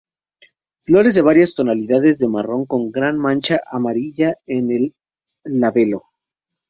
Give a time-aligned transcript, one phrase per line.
[0.79, 4.95] Flores de varias tonalidades de marrón con gran mancha amarilla en el
[5.43, 6.01] labelo.